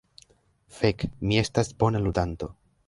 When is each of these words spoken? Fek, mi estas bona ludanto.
Fek, 0.79 1.05
mi 1.27 1.39
estas 1.43 1.71
bona 1.85 2.05
ludanto. 2.09 2.53